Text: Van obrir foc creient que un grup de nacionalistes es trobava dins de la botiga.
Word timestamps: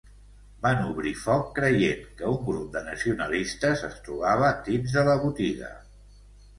Van 0.61 0.79
obrir 0.93 1.11
foc 1.23 1.51
creient 1.59 2.01
que 2.23 2.33
un 2.37 2.41
grup 2.49 2.73
de 2.79 2.83
nacionalistes 2.89 3.87
es 3.93 4.03
trobava 4.09 4.53
dins 4.73 5.01
de 5.01 5.09
la 5.13 5.19
botiga. 5.25 5.75